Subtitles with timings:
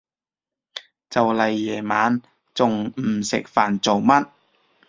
[1.11, 2.19] 就嚟夜晚，
[2.55, 4.27] 仲唔食飯做乜？